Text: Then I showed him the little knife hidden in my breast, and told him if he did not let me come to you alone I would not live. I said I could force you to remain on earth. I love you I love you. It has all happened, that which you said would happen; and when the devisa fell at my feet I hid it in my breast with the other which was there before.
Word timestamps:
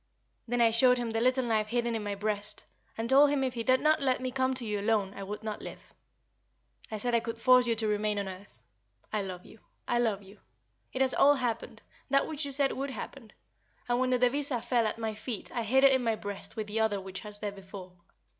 Then 0.47 0.61
I 0.61 0.71
showed 0.71 0.97
him 0.97 1.11
the 1.11 1.21
little 1.21 1.45
knife 1.45 1.67
hidden 1.67 1.93
in 1.93 2.03
my 2.03 2.15
breast, 2.15 2.65
and 2.97 3.07
told 3.07 3.29
him 3.29 3.43
if 3.43 3.53
he 3.53 3.61
did 3.61 3.79
not 3.79 4.01
let 4.01 4.19
me 4.19 4.31
come 4.31 4.55
to 4.55 4.65
you 4.65 4.79
alone 4.79 5.13
I 5.13 5.21
would 5.21 5.43
not 5.43 5.61
live. 5.61 5.93
I 6.89 6.97
said 6.97 7.13
I 7.13 7.19
could 7.19 7.37
force 7.37 7.67
you 7.67 7.75
to 7.75 7.87
remain 7.87 8.17
on 8.17 8.27
earth. 8.27 8.57
I 9.13 9.21
love 9.21 9.45
you 9.45 9.59
I 9.87 9.99
love 9.99 10.23
you. 10.23 10.39
It 10.91 11.01
has 11.03 11.13
all 11.13 11.35
happened, 11.35 11.83
that 12.09 12.25
which 12.27 12.45
you 12.45 12.51
said 12.51 12.71
would 12.71 12.89
happen; 12.89 13.31
and 13.87 13.99
when 13.99 14.09
the 14.09 14.17
devisa 14.17 14.63
fell 14.65 14.87
at 14.87 14.97
my 14.97 15.13
feet 15.13 15.51
I 15.55 15.61
hid 15.61 15.83
it 15.83 15.93
in 15.93 16.03
my 16.03 16.15
breast 16.15 16.55
with 16.55 16.65
the 16.65 16.79
other 16.79 16.99
which 16.99 17.23
was 17.23 17.37
there 17.37 17.51
before. 17.51 17.93